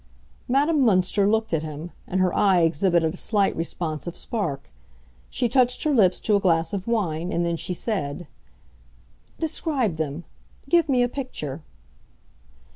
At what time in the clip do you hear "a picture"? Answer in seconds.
11.03-11.61